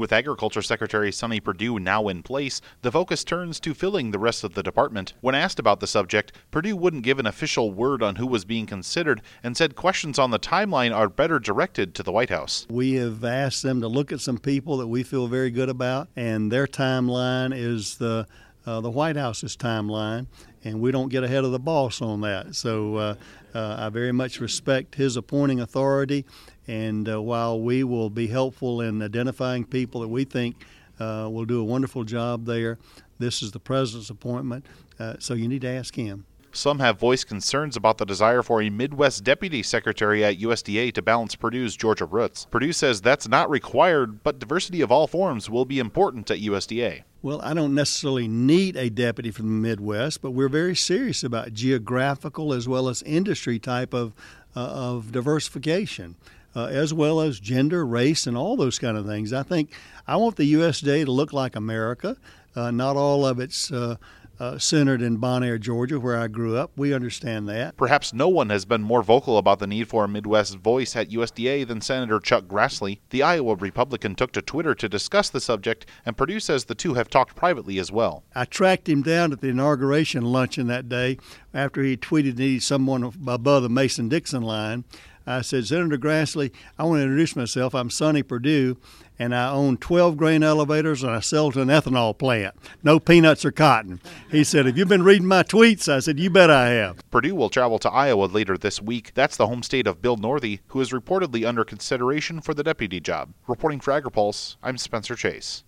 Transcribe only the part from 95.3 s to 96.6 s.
tweets? I said, You bet